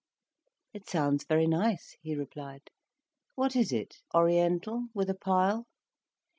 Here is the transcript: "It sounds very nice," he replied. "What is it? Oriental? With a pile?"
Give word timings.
"It 0.73 0.89
sounds 0.89 1.25
very 1.27 1.45
nice," 1.45 1.95
he 2.01 2.15
replied. 2.15 2.71
"What 3.35 3.55
is 3.55 3.71
it? 3.71 3.97
Oriental? 4.15 4.87
With 4.95 5.11
a 5.11 5.13
pile?" 5.15 5.67